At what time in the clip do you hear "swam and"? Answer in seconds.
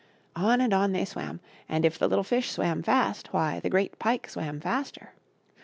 1.05-1.85